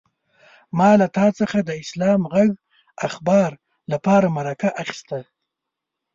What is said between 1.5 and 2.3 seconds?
د اسلام